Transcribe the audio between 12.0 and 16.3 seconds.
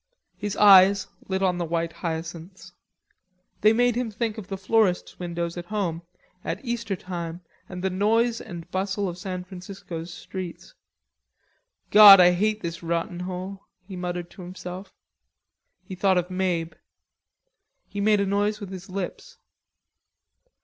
I hate this rotten hole," he muttered to himself. He thought